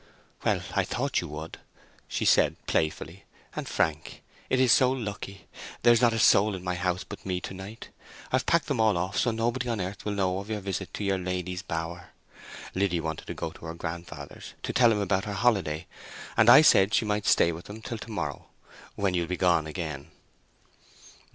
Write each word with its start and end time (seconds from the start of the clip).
"Well, 0.43 0.63
I 0.75 0.83
thought 0.83 1.21
you 1.21 1.27
would," 1.27 1.59
she 2.07 2.25
said, 2.25 2.55
playfully; 2.65 3.25
"and, 3.55 3.67
Frank, 3.69 4.23
it 4.49 4.59
is 4.59 4.71
so 4.71 4.89
lucky! 4.91 5.45
There's 5.83 6.01
not 6.01 6.11
a 6.11 6.17
soul 6.17 6.55
in 6.55 6.63
my 6.63 6.73
house 6.73 7.03
but 7.03 7.23
me 7.23 7.39
to 7.41 7.53
night. 7.53 7.89
I've 8.31 8.47
packed 8.47 8.65
them 8.65 8.79
all 8.79 8.97
off 8.97 9.15
so 9.15 9.29
nobody 9.29 9.69
on 9.69 9.79
earth 9.79 10.03
will 10.03 10.13
know 10.13 10.39
of 10.39 10.49
your 10.49 10.59
visit 10.59 10.91
to 10.95 11.03
your 11.03 11.19
lady's 11.19 11.61
bower. 11.61 12.13
Liddy 12.73 12.99
wanted 12.99 13.27
to 13.27 13.35
go 13.35 13.51
to 13.51 13.65
her 13.67 13.75
grandfather's 13.75 14.55
to 14.63 14.73
tell 14.73 14.91
him 14.91 15.01
about 15.01 15.25
her 15.25 15.33
holiday, 15.33 15.85
and 16.35 16.49
I 16.49 16.63
said 16.63 16.95
she 16.95 17.05
might 17.05 17.27
stay 17.27 17.51
with 17.51 17.65
them 17.65 17.83
till 17.83 17.99
to 17.99 18.09
morrow—when 18.09 19.13
you'll 19.13 19.27
be 19.27 19.37
gone 19.37 19.67
again." 19.67 20.09